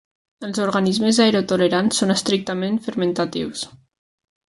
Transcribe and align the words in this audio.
Els 0.45 0.61
organismes 0.63 1.19
aerotolerants 1.27 2.01
són 2.03 2.17
estrictament 2.17 2.83
fermentatius. 2.89 3.67